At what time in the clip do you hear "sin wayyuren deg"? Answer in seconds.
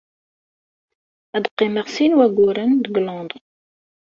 1.95-2.95